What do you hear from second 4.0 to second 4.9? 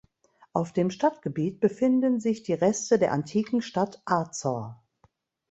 Azor.